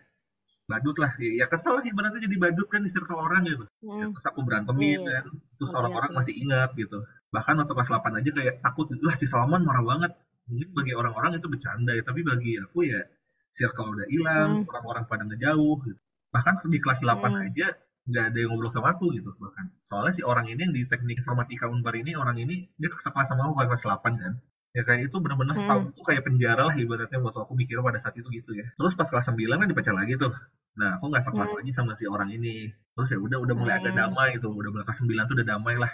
badut 0.67 0.99
lah 0.99 1.15
ya, 1.15 1.31
ya 1.39 1.45
kesel 1.47 1.79
lah 1.79 1.83
ibaratnya 1.87 2.27
jadi 2.27 2.35
badut 2.35 2.67
kan 2.67 2.83
di 2.83 2.91
circle 2.91 3.15
orang 3.15 3.47
gitu 3.47 3.63
ya, 3.63 4.03
Mm. 4.03 4.11
terus 4.19 4.27
aku 4.27 4.43
berantemin 4.43 4.99
Iya. 4.99 5.23
kan 5.23 5.25
terus 5.55 5.71
Ngerti, 5.71 5.79
orang-orang 5.79 6.11
ngerti. 6.11 6.19
masih 6.27 6.33
ingat 6.43 6.69
gitu 6.75 6.97
bahkan 7.29 7.53
waktu 7.57 7.73
kelas 7.73 7.89
8 7.89 8.19
aja 8.19 8.29
kayak 8.33 8.55
takut 8.61 8.87
lah 8.99 9.15
si 9.15 9.25
Salman 9.29 9.61
marah 9.61 9.85
banget 9.85 10.11
mungkin 10.49 10.69
bagi 10.73 10.93
orang-orang 10.97 11.37
itu 11.37 11.45
bercanda 11.45 11.93
ya 11.93 12.01
tapi 12.01 12.25
bagi 12.25 12.57
aku 12.57 12.81
ya 12.83 13.01
circle 13.49 13.93
udah 13.93 14.07
hilang 14.09 14.65
Hmm. 14.65 14.69
orang-orang 14.69 15.03
pada 15.05 15.23
ngejauh 15.25 15.77
gitu 15.85 15.99
bahkan 16.29 16.53
di 16.65 16.79
kelas 16.81 16.99
8 17.01 17.31
Hmm. 17.33 17.45
aja 17.49 17.67
nggak 18.09 18.25
ada 18.33 18.37
yang 18.41 18.49
ngobrol 18.49 18.73
sama 18.73 18.97
aku 18.97 19.13
gitu 19.13 19.29
bahkan 19.37 19.69
soalnya 19.85 20.13
si 20.13 20.21
orang 20.25 20.49
ini 20.49 20.61
yang 20.65 20.73
di 20.73 20.81
teknik 20.83 21.21
informatika 21.21 21.69
unpar 21.69 21.93
ini 21.93 22.17
orang 22.17 22.37
ini 22.41 22.65
dia 22.77 22.89
sekelas 22.89 23.29
sama 23.29 23.45
aku 23.45 23.61
kan 23.61 23.67
kelas 23.69 23.83
8 23.85 24.13
kan 24.17 24.33
ya 24.69 24.81
kayak 24.81 25.09
itu 25.09 25.15
benar-benar 25.21 25.53
Hmm. 25.53 25.61
setahun 25.65 25.83
tuh 25.93 26.05
kayak 26.05 26.23
penjara 26.25 26.63
lah 26.65 26.73
ibaratnya 26.73 27.17
buat 27.21 27.37
aku 27.37 27.53
mikir 27.53 27.77
pada 27.81 28.01
saat 28.01 28.17
itu 28.17 28.25
gitu 28.29 28.57
ya 28.57 28.65
terus 28.73 28.93
pas 28.93 29.05
kelas 29.05 29.29
9 29.29 29.57
kan 29.57 29.67
dipecah 29.69 29.93
lagi 29.93 30.17
tuh 30.17 30.33
nah 30.73 30.97
aku 30.97 31.05
nggak 31.09 31.23
sekelas 31.25 31.49
Hmm. 31.53 31.57
lagi 31.61 31.71
sama 31.73 31.93
si 31.93 32.05
orang 32.09 32.29
ini 32.33 32.69
terus 32.93 33.09
ya 33.13 33.17
udah 33.21 33.37
udah 33.37 33.53
mulai 33.53 33.77
agak 33.77 33.93
Hmm. 33.93 34.01
damai 34.09 34.37
tuh 34.37 34.53
udah 34.53 34.69
mulai 34.73 34.85
kelas 34.85 34.99
9 35.01 35.25
tuh 35.29 35.35
udah 35.37 35.47
damai 35.53 35.75
lah 35.77 35.91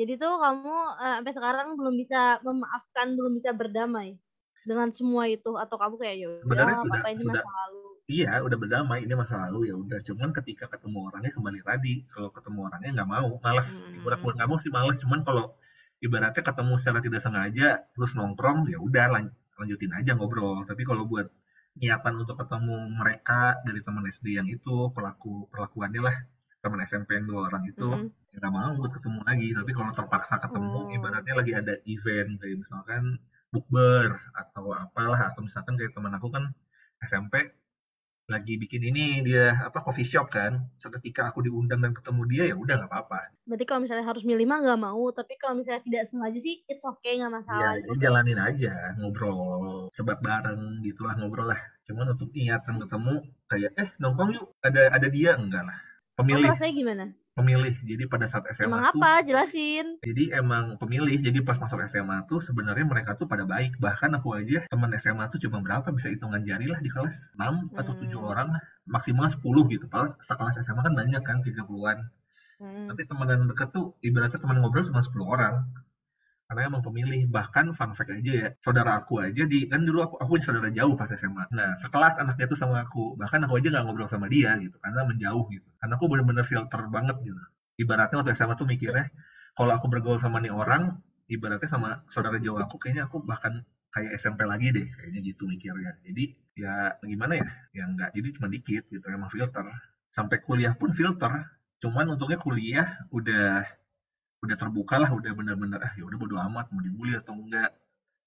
Jadi 0.00 0.12
tuh 0.16 0.32
kamu 0.34 0.72
eh, 0.96 1.12
sampai 1.14 1.32
sekarang 1.32 1.68
belum 1.74 1.94
bisa 1.94 2.20
memaafkan, 2.40 3.12
belum 3.12 3.32
bisa 3.36 3.50
berdamai 3.52 4.16
dengan 4.62 4.88
semua 4.90 5.24
itu 5.26 5.52
atau 5.54 5.72
kamu 5.74 5.94
kayak 5.96 6.16
ya 6.18 6.28
Sebenarnya 6.38 6.76
sudah- 6.78 6.92
apa-apa 6.94 7.08
ini 7.10 7.20
sudah. 7.22 7.32
masa 7.38 7.52
lalu. 7.58 7.80
iya 8.10 8.32
udah 8.40 8.58
berdamai 8.58 8.98
ini 9.00 9.14
masa 9.14 9.34
lalu 9.40 9.60
ya 9.64 9.74
udah 9.74 10.00
cuman 10.02 10.34
ketika 10.34 10.66
ketemu 10.66 10.98
orangnya 11.06 11.30
kembali 11.30 11.60
tadi 11.62 11.94
kalau 12.06 12.28
ketemu 12.28 12.58
orangnya 12.66 12.90
nggak 12.92 13.08
mau 13.08 13.28
malas 13.38 13.68
Hmm. 13.70 14.02
buat 14.02 14.18
mau 14.42 14.58
sih 14.58 14.68
malas 14.68 14.98
cuman 14.98 15.22
kalau 15.22 15.54
ibaratnya 15.98 16.42
ketemu 16.42 16.74
secara 16.74 16.98
tidak 16.98 17.20
sengaja 17.20 17.68
terus 17.88 18.12
nongkrong 18.12 18.66
ya 18.66 18.76
udah 18.78 19.06
lan- 19.08 19.30
lanjutin 19.54 19.92
aja 19.92 20.12
ngobrol 20.12 20.64
tapi 20.64 20.82
kalau 20.82 21.06
buat 21.06 21.30
niatan 21.72 22.18
untuk 22.18 22.34
ketemu 22.34 22.76
mereka 22.90 23.40
dari 23.62 23.78
teman 23.78 24.04
SD 24.04 24.34
yang 24.34 24.48
itu 24.48 24.90
pelaku 24.90 25.46
perlakuannya 25.46 26.02
lah 26.02 26.16
teman 26.60 26.80
SMP 26.84 27.16
yang 27.16 27.26
dua 27.28 27.40
orang 27.48 27.64
itu 27.66 27.88
ya 28.30 28.36
nggak 28.40 28.52
mau 28.52 28.70
buat 28.78 28.92
ketemu 28.96 29.20
lagi. 29.26 29.48
Tapi 29.56 29.70
kalau 29.72 29.90
terpaksa 29.96 30.34
ketemu 30.44 30.78
Hmm. 30.86 30.96
ibaratnya 30.96 31.34
lagi 31.40 31.52
ada 31.56 31.74
event 31.88 32.30
kayak 32.40 32.56
misalkan 32.62 33.02
bukber 33.50 34.08
atau 34.32 34.70
apalah 34.76 35.20
atau 35.32 35.40
misalkan 35.42 35.74
kayak 35.74 35.92
teman 35.96 36.14
aku 36.14 36.28
kan 36.30 36.54
SMP 37.02 37.50
lagi 38.30 38.54
bikin 38.62 38.94
ini 38.94 39.26
dia 39.26 39.58
apa 39.66 39.82
coffee 39.82 40.06
shop 40.06 40.30
kan. 40.30 40.70
Seketika 40.78 41.34
aku 41.34 41.42
diundang 41.42 41.82
dan 41.82 41.90
ketemu 41.90 42.22
dia 42.30 42.42
ya 42.46 42.54
udah 42.54 42.78
nggak 42.78 42.90
apa-apa. 42.94 43.34
Berarti 43.42 43.64
kalau 43.66 43.80
misalnya 43.82 44.06
harus 44.06 44.22
milih 44.22 44.46
mah 44.46 44.62
nggak 44.62 44.78
mau, 44.78 45.10
tapi 45.10 45.34
kalau 45.34 45.58
misalnya 45.58 45.82
tidak 45.82 46.14
sengaja 46.14 46.38
sih 46.38 46.62
it's 46.70 46.86
okay 46.86 47.18
nggak 47.18 47.26
ya 47.26 47.36
masalah. 47.42 47.72
jadi 47.82 47.98
jalanin 47.98 48.38
aja 48.38 48.74
ngobrol 49.02 49.90
sebab 49.90 50.22
bareng 50.22 50.78
gitulah 50.86 51.18
ngobrol 51.18 51.50
lah. 51.50 51.58
Cuman 51.82 52.14
untuk 52.14 52.30
niatan 52.30 52.78
ketemu 52.78 53.14
kayak 53.50 53.70
eh 53.74 53.88
nongkrong 53.98 54.30
yuk 54.38 54.46
ada 54.62 54.94
ada 54.94 55.08
dia. 55.10 55.34
Enggak 55.34 55.66
lah. 55.66 55.74
Oh, 55.74 55.89
pemilih 56.14 56.48
rasanya 56.48 56.74
gimana? 56.74 57.04
pemilih 57.30 57.72
jadi 57.80 58.04
pada 58.04 58.26
saat 58.26 58.44
SMA 58.50 58.68
Emang 58.68 58.82
tuh 58.86 59.00
apa? 59.00 59.12
Jelasin. 59.22 59.86
jadi 60.00 60.24
emang 60.36 60.76
pemilih 60.76 61.18
jadi 61.18 61.38
pas 61.40 61.56
masuk 61.56 61.80
SMA 61.86 62.26
tuh 62.26 62.38
sebenarnya 62.38 62.84
mereka 62.84 63.14
tuh 63.14 63.24
pada 63.24 63.44
baik 63.44 63.78
bahkan 63.78 64.12
aku 64.12 64.34
aja 64.34 64.66
teman 64.66 64.90
SMA 64.94 65.24
tuh 65.28 65.38
cuma 65.38 65.58
berapa 65.58 65.88
bisa 65.88 66.08
hitungan 66.08 66.42
jari 66.42 66.66
lah 66.66 66.78
di 66.78 66.88
kelas 66.88 67.32
6 67.34 67.72
atau 67.72 67.92
7 67.94 68.12
Hmm. 68.12 68.26
orang 68.26 68.48
lah 68.50 68.62
maksimal 68.84 69.24
10 69.24 69.40
gitu 69.68 69.86
padahal 69.86 70.12
sekelas 70.18 70.60
SMA 70.60 70.82
kan 70.82 70.94
banyak 70.94 71.22
kan 71.22 71.38
30-an 71.40 71.98
Hmm. 72.60 72.92
tapi 72.92 73.08
temenan 73.08 73.48
deket 73.48 73.72
tuh 73.72 73.96
ibaratnya 74.00 74.36
teman 74.36 74.60
ngobrol 74.60 74.84
cuma 74.84 75.00
10 75.00 75.24
orang 75.24 75.64
karena 76.50 76.66
emang 76.66 76.82
pemilih. 76.82 77.30
Bahkan 77.30 77.78
fun 77.78 77.94
fact 77.94 78.10
aja 78.10 78.32
ya 78.34 78.48
saudara 78.58 78.98
aku 78.98 79.22
aja 79.22 79.46
di 79.46 79.70
kan 79.70 79.86
dulu 79.86 80.02
aku 80.02 80.14
aku 80.18 80.32
saudara 80.42 80.66
jauh 80.74 80.98
pas 80.98 81.06
SMA 81.06 81.46
nah 81.54 81.78
sekelas 81.78 82.18
anaknya 82.18 82.50
tuh 82.50 82.58
sama 82.58 82.82
aku. 82.82 83.14
Bahkan 83.14 83.46
aku 83.46 83.62
aja 83.62 83.70
nggak 83.70 83.84
ngobrol 83.86 84.10
sama 84.10 84.26
dia 84.26 84.58
gitu 84.58 84.74
karena 84.82 85.06
menjauh 85.06 85.46
gitu. 85.54 85.68
Karena 85.78 85.94
aku 85.94 86.04
bener-bener 86.10 86.42
filter 86.42 86.82
banget 86.90 87.16
gitu. 87.22 87.38
Ibaratnya 87.78 88.16
waktu 88.18 88.34
SMA 88.34 88.58
tuh 88.58 88.66
mikirnya 88.66 89.06
kalau 89.54 89.72
aku 89.78 89.86
bergaul 89.86 90.18
sama 90.18 90.42
nih 90.42 90.50
orang 90.50 90.98
ibaratnya 91.30 91.70
sama 91.70 92.02
saudara 92.10 92.42
jauh 92.42 92.58
aku 92.58 92.82
kayaknya 92.82 93.06
aku 93.06 93.22
bahkan 93.22 93.62
kayak 93.94 94.18
SMP 94.18 94.42
lagi 94.42 94.74
deh 94.74 94.86
kayaknya 94.90 95.20
gitu 95.22 95.46
mikirnya. 95.46 96.02
Jadi 96.02 96.34
ya 96.58 96.98
gimana 96.98 97.38
ya? 97.38 97.48
Ya 97.78 97.84
nggak 97.86 98.10
jadi 98.10 98.28
cuma 98.34 98.50
dikit 98.50 98.90
gitu 98.90 99.06
emang 99.06 99.30
filter. 99.30 99.70
Sampai 100.10 100.42
kuliah 100.42 100.74
pun 100.74 100.90
filter 100.90 101.46
cuman 101.80 102.12
untungnya 102.12 102.36
kuliah 102.36 102.86
udah 103.08 103.64
udah 104.40 104.56
terbuka 104.56 104.96
lah 104.96 105.10
udah 105.12 105.32
bener-bener 105.36 105.80
ah 105.84 105.92
ya 105.96 106.04
udah 106.08 106.16
bodo 106.16 106.36
amat 106.40 106.72
mau 106.72 106.80
dibully 106.80 107.12
atau 107.12 107.36
enggak 107.36 107.76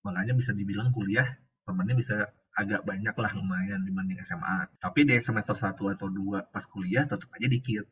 makanya 0.06 0.34
bisa 0.38 0.54
dibilang 0.54 0.94
kuliah 0.94 1.26
temennya 1.66 1.96
bisa 1.98 2.16
agak 2.54 2.86
banyak 2.86 3.16
lah 3.18 3.32
lumayan 3.34 3.82
dibanding 3.82 4.22
SMA 4.22 4.70
tapi 4.78 5.10
di 5.10 5.18
semester 5.18 5.58
1 5.58 5.74
atau 5.74 6.08
2 6.12 6.54
pas 6.54 6.64
kuliah 6.70 7.10
tetap 7.10 7.34
aja 7.34 7.50
dikit 7.50 7.90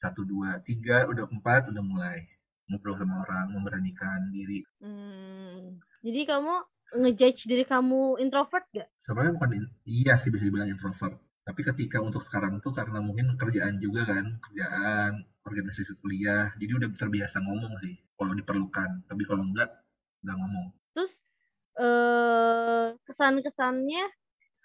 satu 0.00 0.24
dua 0.24 0.56
tiga 0.64 1.04
udah 1.04 1.28
empat 1.28 1.68
udah 1.68 1.84
mulai 1.84 2.24
ngobrol 2.72 2.96
sama 2.96 3.20
orang 3.20 3.52
memberanikan 3.52 4.32
diri 4.32 4.64
Hmm. 4.80 5.76
Jadi 6.00 6.24
kamu 6.24 6.54
ngejudge 7.04 7.44
diri 7.44 7.64
kamu 7.68 8.16
introvert 8.24 8.64
gak? 8.72 8.88
sebenarnya 9.04 9.36
bukan 9.36 9.50
iya 9.84 10.16
sih 10.16 10.32
bisa 10.32 10.48
dibilang 10.48 10.72
introvert 10.72 11.20
tapi 11.44 11.60
ketika 11.60 12.00
untuk 12.00 12.24
sekarang 12.24 12.58
tuh 12.64 12.72
karena 12.72 13.04
mungkin 13.04 13.36
kerjaan 13.36 13.76
juga 13.76 14.08
kan 14.08 14.40
kerjaan 14.40 15.28
organisasi 15.46 15.96
kuliah 16.00 16.52
jadi 16.60 16.72
udah 16.76 16.88
terbiasa 16.96 17.40
ngomong 17.42 17.76
sih 17.80 17.96
kalau 18.16 18.32
diperlukan 18.36 19.04
tapi 19.08 19.22
kalau 19.24 19.44
enggak 19.44 19.70
nggak 20.20 20.36
ngomong 20.36 20.66
Terus 20.94 21.12
eh 21.80 22.86
kesan-kesannya 23.06 24.04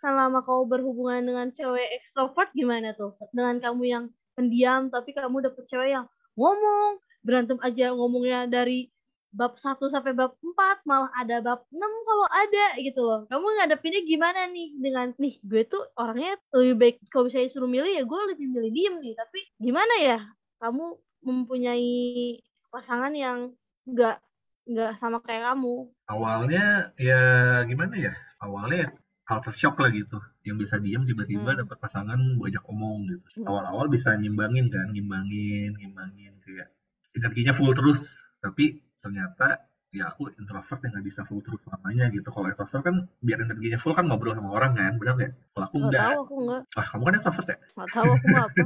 selama 0.01 0.43
kau 0.45 0.67
berhubungan 0.67 1.23
dengan 1.25 1.47
cewek 1.55 1.87
ekstrovert 2.01 2.51
gimana 2.53 2.93
tuh? 2.93 3.15
Dengan 3.31 3.57
kamu 3.63 3.83
yang 3.87 4.05
pendiam 4.35 4.91
tapi 4.91 5.15
kamu 5.15 5.41
dapet 5.47 5.63
cewek 5.71 5.89
yang 5.95 6.05
ngomong, 6.35 6.99
berantem 7.23 7.57
aja 7.63 7.95
ngomongnya 7.95 8.45
dari 8.51 8.91
bab 9.35 9.55
1 9.59 9.91
sampai 9.91 10.15
bab 10.15 10.35
4, 10.39 10.87
malah 10.87 11.11
ada 11.19 11.43
bab 11.43 11.67
6 11.71 11.79
kalau 12.07 12.27
ada 12.31 12.65
gitu 12.79 13.01
loh. 13.03 13.19
Kamu 13.27 13.45
ngadepinnya 13.59 14.01
gimana 14.07 14.47
nih 14.51 14.67
dengan 14.79 15.07
nih 15.19 15.39
gue 15.43 15.63
tuh 15.67 15.83
orangnya 15.99 16.39
lebih 16.55 16.75
baik 16.79 16.95
kalau 17.11 17.27
bisa 17.27 17.43
suruh 17.51 17.67
milih 17.67 17.91
ya 17.99 18.03
gue 18.07 18.19
lebih 18.35 18.47
milih 18.51 18.71
diem 18.71 18.95
nih. 19.03 19.13
Tapi 19.15 19.39
gimana 19.59 19.93
ya? 20.03 20.19
Kamu 20.59 20.85
mempunyai 21.25 22.39
pasangan 22.71 23.11
yang 23.11 23.51
nggak 23.85 24.17
nggak 24.65 24.91
sama 24.97 25.21
kayak 25.21 25.53
kamu. 25.53 25.93
awalnya 26.05 26.93
ya 26.97 27.21
gimana 27.65 27.93
ya? 27.97 28.13
Awalnya 28.41 28.93
culture 29.25 29.53
shock 29.53 29.77
lah 29.81 29.89
gitu. 29.89 30.17
Yang 30.45 30.57
bisa 30.69 30.75
diem 30.77 31.01
tiba-tiba 31.05 31.53
Hmm. 31.53 31.59
dapat 31.65 31.77
pasangan 31.81 32.19
banyak 32.37 32.63
omong 32.65 33.09
gitu. 33.09 33.25
Hmm. 33.41 33.49
awal-awal 33.49 33.89
bisa 33.89 34.13
nyimbangin 34.17 34.69
kan 34.69 34.89
nyimbangin 34.89 35.73
nyimbangin 35.77 36.33
kayak 36.45 36.69
energinya 37.13 37.53
full 37.53 37.73
terus. 37.73 38.05
Tapi 38.41 38.81
ternyata 39.01 39.65
ya 39.93 40.11
aku 40.11 40.27
introvert 40.35 40.81
yang 40.83 40.91
nggak 40.97 41.05
bisa 41.07 41.21
full 41.25 41.41
terus 41.41 41.61
selamanya 41.65 42.09
gitu. 42.13 42.27
Kalau 42.29 42.47
extrovert 42.49 42.83
kan 42.85 42.95
biar 43.21 43.39
energinya 43.41 43.77
full 43.81 43.93
kan 43.97 44.05
ngobrol 44.05 44.33
sama 44.37 44.49
orang 44.53 44.73
kan 44.77 44.93
benar 44.97 45.13
nggak? 45.17 45.31
Kalau 45.53 45.65
aku 45.69 45.75
Nggak 45.89 46.01
tahu 46.05 46.19
aku 46.25 46.35
nggak. 46.45 46.61
Ah 46.77 46.85
kamu 46.85 47.01
kan 47.05 47.13
introvert 47.17 47.47
ya? 47.49 47.57
Nggak 47.73 47.89
tahu 47.93 48.05
aku 48.13 48.25
mau 48.29 48.41
apa. 48.45 48.61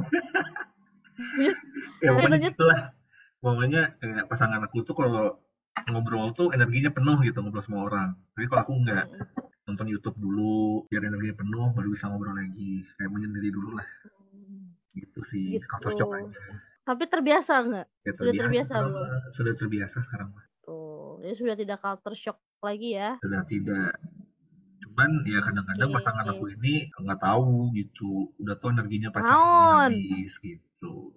ya 2.00 2.10
pokoknya 2.10 2.38
gitulah 2.42 2.80
pokoknya 3.38 3.82
kayak 3.96 4.24
pasangan 4.26 4.60
aku 4.64 4.82
tuh 4.82 4.92
kalau 4.92 5.40
ngobrol 5.88 6.32
tuh 6.32 6.50
energinya 6.50 6.90
penuh 6.90 7.16
gitu 7.22 7.40
ngobrol 7.40 7.60
sama 7.60 7.86
orang 7.86 8.08
tapi 8.34 8.44
kalau 8.46 8.60
aku 8.64 8.72
enggak 8.76 9.06
nonton 9.64 9.86
YouTube 9.86 10.16
dulu 10.16 10.84
biar 10.88 11.06
energinya 11.06 11.36
penuh 11.38 11.70
baru 11.72 11.88
bisa 11.88 12.10
ngobrol 12.10 12.34
lagi 12.34 12.84
kayak 12.96 13.10
menyendiri 13.10 13.48
dulu 13.48 13.78
lah 13.78 13.86
gitu 14.92 15.20
sih 15.22 15.56
Gitu. 15.56 15.66
culture 15.66 15.94
shock 15.94 16.10
aja 16.10 16.36
Tapi 16.80 17.02
terbiasa 17.06 17.52
nggak? 17.62 17.86
ya 18.02 18.12
Sudah 18.12 18.32
terbiasa 18.34 18.42
terbiasa 18.42 18.66
sekarang 18.66 18.90
belum? 18.90 19.30
sudah 19.30 19.52
terbiasa 19.54 19.96
sekarang 20.02 20.28
mah. 20.34 20.44
Tuh, 20.60 21.12
ya 21.22 21.32
sudah 21.32 21.54
tidak 21.54 21.78
culture 21.78 22.16
shock 22.18 22.38
lagi 22.60 22.90
ya. 22.92 23.10
sudah 23.22 23.42
tidak 23.46 23.90
cuman 25.00 25.24
ya 25.24 25.40
kadang-kadang 25.40 25.88
pasangan 25.96 26.28
aku 26.28 26.44
ini 26.60 26.92
nggak 26.92 27.24
tahu 27.24 27.72
gitu 27.72 28.28
udah 28.36 28.52
tuh 28.60 28.68
energinya 28.68 29.08
pacarnya 29.08 29.88
habis 29.88 30.36
gitu 30.44 30.92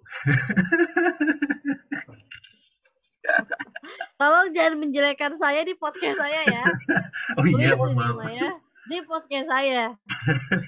Tolong 4.16 4.56
jangan 4.56 4.80
menjelekkan 4.80 5.36
saya 5.36 5.64
di 5.68 5.76
podcast 5.76 6.16
saya 6.16 6.40
ya. 6.48 6.64
oh 7.40 7.44
iya 7.44 7.72
mohon 7.76 7.96
maaf 7.96 8.20
ya. 8.28 8.56
Di 8.84 9.00
podcast 9.04 9.48
saya. 9.48 9.96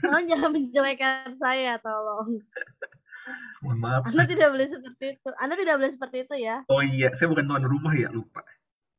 Tolong 0.01 0.25
jangan 0.33 0.51
menjelekkan 0.57 1.37
saya, 1.37 1.77
tolong. 1.85 2.41
mohon 3.65 3.79
maaf 3.81 4.09
Anda 4.09 4.25
tidak 4.29 4.57
boleh 4.57 4.69
seperti 4.73 5.05
itu. 5.21 5.29
Anda 5.37 5.55
tidak 5.57 5.75
boleh 5.81 5.93
seperti 5.93 6.17
itu 6.25 6.35
ya. 6.49 6.57
oh 6.69 6.81
iya 6.85 7.13
saya 7.17 7.29
bukan 7.33 7.45
tuan 7.49 7.65
rumah 7.65 7.93
ya 7.97 8.09
lupa 8.13 8.45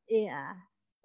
Iya. 0.09 0.57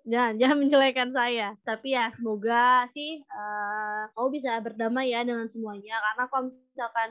Jangan, 0.06 0.34
jangan 0.40 0.56
menjelekkan 0.62 1.10
saya. 1.14 1.54
Tapi 1.62 1.94
ya 1.94 2.10
semoga 2.14 2.86
sih 2.94 3.22
eh 3.22 4.02
kau 4.14 4.28
bisa 4.32 4.58
berdamai 4.58 5.14
ya 5.14 5.22
dengan 5.22 5.46
semuanya. 5.46 5.98
Karena 6.02 6.24
kalau 6.30 6.42
misalkan 6.50 7.08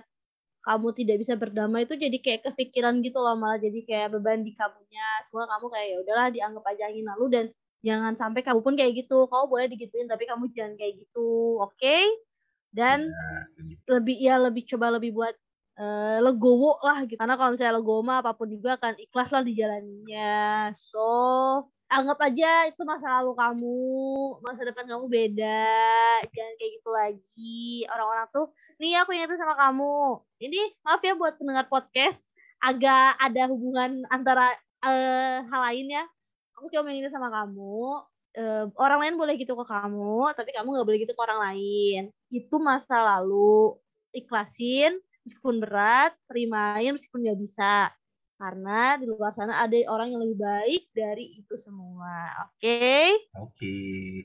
kamu 0.62 0.89
tidak 0.93 1.17
bisa 1.25 1.33
berdamai 1.39 1.81
itu 1.89 1.95
jadi 1.98 2.17
kayak 2.21 2.41
kepikiran 2.53 3.01
gitu 3.01 3.17
loh 3.17 3.33
malah 3.39 3.57
jadi 3.57 3.79
kayak 3.88 4.07
beban 4.17 4.43
di 4.43 4.53
kamunya. 4.55 5.07
Semua 5.27 5.48
kamu 5.50 5.65
kayak 5.74 5.88
ya 5.88 5.98
udahlah 6.03 6.27
dianggap 6.36 6.63
aja 6.69 6.83
angin 6.91 7.05
lalu 7.07 7.25
dan 7.33 7.45
jangan 7.81 8.13
sampai 8.19 8.41
kamu 8.45 8.60
pun 8.65 8.75
kayak 8.77 8.93
gitu. 9.05 9.25
Kau 9.31 9.45
boleh 9.50 9.67
digituin 9.71 10.07
tapi 10.12 10.27
kamu 10.29 10.51
jangan 10.53 10.75
kayak 10.79 10.93
gitu, 11.01 11.60
oke? 11.63 11.98
Dan 12.71 13.07
ya, 13.07 13.93
lebih 14.00 14.15
ya 14.19 14.36
lebih 14.39 14.63
coba 14.69 14.95
lebih 14.95 15.12
buat 15.15 15.36
eh, 15.79 16.19
legowo 16.24 16.79
lah 16.83 17.03
gitu 17.07 17.17
karena 17.19 17.36
kalau 17.39 17.51
misalnya 17.55 17.75
legowo 17.79 18.01
mah 18.03 18.17
apa 18.24 18.31
pun 18.38 18.48
juga 18.51 18.75
akan 18.79 18.93
ikhlas 19.00 19.29
lah 19.33 19.43
dijalaninya 19.43 20.71
so 20.75 21.07
anggap 21.91 22.17
aja 22.24 22.71
itu 22.71 22.81
masa 22.88 23.19
lalu 23.19 23.36
kamu 23.36 23.79
masa 24.39 24.63
depan 24.63 24.88
kamu 24.88 25.05
beda 25.12 25.67
jangan 26.31 26.53
kayak 26.55 26.71
gitu 26.79 26.89
lagi. 26.89 27.67
Orang-orang 27.91 28.27
tuh 28.31 28.48
nih 28.79 28.95
aku 29.03 29.12
ingetin 29.12 29.36
sama 29.36 29.60
kamu. 29.60 30.24
Ini 30.39 30.62
maaf 30.88 31.03
ya 31.03 31.13
buat 31.19 31.36
pendengar 31.36 31.67
podcast 31.67 32.24
agak 32.63 33.19
ada 33.19 33.51
hubungan 33.51 34.07
antara 34.07 34.55
eh, 34.88 35.43
hal 35.43 35.62
lain 35.67 35.91
ya. 35.91 36.03
Aku 36.55 36.71
cuma 36.71 36.95
ingetin 36.95 37.12
sama 37.12 37.27
kamu 37.27 38.07
eh, 38.39 38.65
orang 38.79 39.00
lain 39.03 39.15
boleh 39.19 39.36
gitu 39.36 39.53
ke 39.60 39.65
kamu 39.67 40.31
tapi 40.31 40.50
kamu 40.55 40.67
nggak 40.71 40.88
boleh 40.88 41.00
gitu 41.03 41.13
ke 41.13 41.21
orang 41.21 41.39
lain. 41.51 42.01
Itu 42.31 42.55
masa 42.63 43.03
lalu. 43.03 43.75
Ikhlasin 44.12 45.00
meskipun 45.24 45.62
berat 45.63 46.12
terimain 46.27 46.98
meskipun 46.98 47.24
nggak 47.24 47.39
bisa 47.39 47.93
karena 48.41 48.98
di 48.98 49.05
luar 49.05 49.29
sana 49.31 49.62
ada 49.62 49.77
orang 49.86 50.10
yang 50.10 50.25
lebih 50.25 50.41
baik 50.41 50.89
dari 50.89 51.38
itu 51.38 51.53
semua. 51.62 52.33
Oke? 52.50 53.13
Oke. 53.38 53.77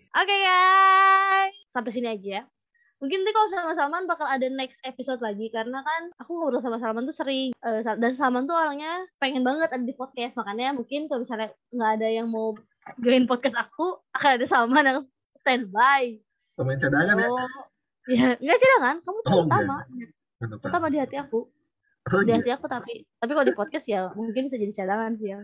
Oke 0.09 0.35
guys. 0.41 1.53
Sampai 1.71 1.93
sini 1.93 2.09
aja 2.09 2.49
mungkin 2.97 3.21
nanti 3.21 3.37
kalau 3.37 3.49
sama 3.53 3.77
Salman 3.77 4.09
bakal 4.09 4.25
ada 4.25 4.49
next 4.49 4.81
episode 4.81 5.21
lagi 5.21 5.53
karena 5.53 5.85
kan 5.85 6.09
aku 6.17 6.33
ngobrol 6.33 6.65
sama 6.65 6.81
Salman 6.81 7.05
tuh 7.05 7.13
sering 7.13 7.53
eh, 7.53 7.81
dan 7.85 8.17
Salman 8.17 8.49
tuh 8.49 8.57
orangnya 8.57 9.05
pengen 9.21 9.45
banget 9.45 9.69
ada 9.69 9.85
di 9.85 9.93
podcast. 9.93 10.33
Makanya 10.33 10.73
mungkin 10.73 11.05
kalau 11.05 11.21
misalnya 11.21 11.53
nggak 11.77 11.91
ada 12.01 12.09
yang 12.09 12.33
mau 12.33 12.57
join 13.05 13.29
podcast 13.29 13.61
aku 13.61 14.01
akan 14.17 14.31
ada 14.41 14.47
Salman 14.49 14.85
yang 14.89 14.99
standby. 15.45 16.17
Pemain 16.57 16.81
cadangan 16.81 17.21
ya? 17.21 17.29
Oh 17.29 17.49
ya 18.09 18.29
nggak 18.41 18.59
cadangan 18.65 18.97
kamu 19.05 19.19
tuh 19.21 19.31
Oh, 19.35 19.45
utama. 19.45 19.77
Pak. 19.77 20.65
utama 20.65 20.87
di 20.89 20.97
hati 20.97 21.17
aku 21.21 21.41
oh 22.13 22.23
iya. 22.23 22.39
hati 22.39 22.51
aku 22.55 22.67
tapi 22.71 23.03
tapi 23.19 23.31
kalau 23.35 23.47
di 23.47 23.57
podcast 23.57 23.87
ya 23.91 24.11
mungkin 24.15 24.47
bisa 24.47 24.59
jadi 24.61 24.73
cadangan 24.75 25.19
sih 25.19 25.35
ya. 25.35 25.41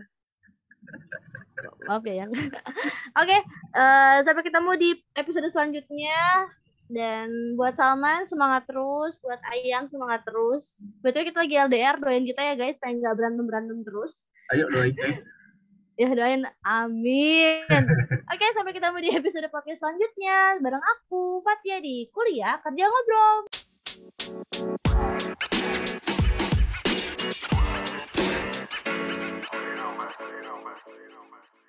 Maaf 1.87 2.03
ya 2.07 2.23
yang. 2.23 2.31
Oke 3.21 3.37
eh, 3.75 4.17
sampai 4.23 4.43
ketemu 4.43 4.71
di 4.79 4.89
episode 5.15 5.47
selanjutnya. 5.51 6.47
Dan 6.93 7.55
buat 7.57 7.73
Salman 7.79 8.27
semangat 8.27 8.67
terus. 8.67 9.15
Buat 9.23 9.39
Ayang 9.49 9.87
semangat 9.89 10.27
terus. 10.27 10.75
Betul 11.01 11.25
kita 11.25 11.41
lagi 11.41 11.55
LDR 11.55 11.95
doain 11.97 12.27
kita 12.27 12.41
ya 12.43 12.53
guys. 12.59 12.75
Supaya 12.77 12.93
nggak 12.99 13.15
berantem 13.15 13.45
berantem 13.47 13.77
terus. 13.87 14.13
Ayo 14.53 14.67
doain 14.71 14.95
guys. 14.95 15.23
Ya 15.93 16.09
doain. 16.09 16.41
Amin. 16.65 17.69
Oke 18.33 18.45
sampai 18.57 18.73
ketemu 18.73 18.97
di 18.97 19.09
episode 19.13 19.45
podcast 19.53 19.77
selanjutnya. 19.77 20.57
Bareng 20.57 20.81
aku 20.81 21.45
Fatia 21.45 21.77
di 21.77 22.09
kuliah 22.09 22.57
kerja 22.65 22.89
ngobrol 22.89 23.45
you 27.41 27.49
know, 29.75 29.97
man. 29.97 30.09
You 30.19 30.41
know, 30.43 30.57
man. 30.63 30.77
You 30.87 31.09
know, 31.11 31.25
man. 31.31 31.62